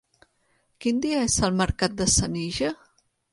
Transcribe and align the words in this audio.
Quin 0.85 1.01
dia 1.03 1.19
és 1.25 1.35
el 1.49 1.53
mercat 1.59 1.95
de 2.01 2.09
Senija? 2.15 2.73